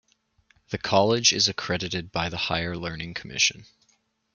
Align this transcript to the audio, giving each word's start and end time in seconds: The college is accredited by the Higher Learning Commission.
The 0.71 0.79
college 0.79 1.31
is 1.31 1.47
accredited 1.47 2.11
by 2.11 2.29
the 2.29 2.37
Higher 2.37 2.75
Learning 2.75 3.13
Commission. 3.13 3.67